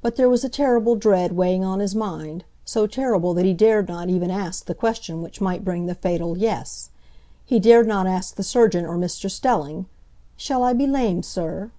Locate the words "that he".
3.34-3.52